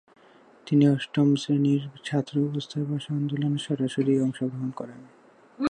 [0.67, 4.99] তিনি অষ্টম শ্রেণীর ছাত্র অবস্থায় ভাষা আন্দোলনে সরাসরি অংশগ্রহণ করেন।